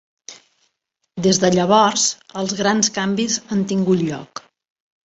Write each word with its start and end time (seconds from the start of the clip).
Des 1.27 1.39
de 1.45 1.51
llavors, 1.57 2.07
els 2.43 2.59
grans 2.63 2.93
canvis 2.99 3.39
han 3.53 3.65
tingut 3.75 4.05
lloc. 4.11 4.49